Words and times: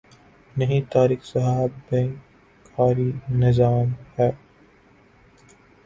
نہیں 0.55 0.81
طارق 0.91 1.25
صاحب 1.25 1.71
بینک 1.89 2.15
کاری 2.67 3.09
نظام 3.39 3.87
کے 4.15 4.29